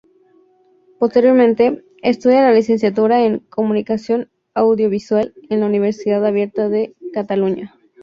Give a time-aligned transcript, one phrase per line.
[0.97, 7.75] Posteriormente, estudia la licenciatura en Comunicación Audiovisual en la Universidad Abierta de Cataluña.